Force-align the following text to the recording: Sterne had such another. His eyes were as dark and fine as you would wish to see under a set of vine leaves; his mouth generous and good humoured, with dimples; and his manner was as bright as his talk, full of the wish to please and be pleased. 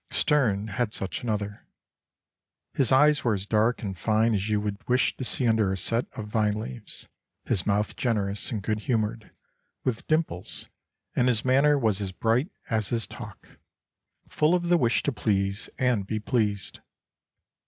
Sterne 0.09 0.67
had 0.69 0.93
such 0.93 1.21
another. 1.21 1.67
His 2.73 2.91
eyes 2.91 3.23
were 3.23 3.35
as 3.35 3.45
dark 3.45 3.83
and 3.83 3.95
fine 3.95 4.33
as 4.33 4.49
you 4.49 4.59
would 4.59 4.77
wish 4.89 5.15
to 5.15 5.23
see 5.23 5.45
under 5.47 5.71
a 5.71 5.77
set 5.77 6.07
of 6.13 6.25
vine 6.27 6.59
leaves; 6.59 7.07
his 7.45 7.67
mouth 7.67 7.95
generous 7.95 8.49
and 8.51 8.63
good 8.63 8.79
humoured, 8.79 9.29
with 9.83 10.07
dimples; 10.07 10.69
and 11.15 11.27
his 11.27 11.45
manner 11.45 11.77
was 11.77 12.01
as 12.01 12.11
bright 12.11 12.49
as 12.67 12.87
his 12.89 13.05
talk, 13.05 13.47
full 14.27 14.55
of 14.55 14.69
the 14.69 14.77
wish 14.79 15.03
to 15.03 15.11
please 15.11 15.69
and 15.77 16.07
be 16.07 16.19
pleased. 16.19 16.79